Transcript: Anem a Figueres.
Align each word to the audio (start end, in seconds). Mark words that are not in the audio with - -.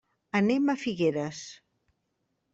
Anem 0.39 0.71
a 0.73 0.75
Figueres. 0.85 1.43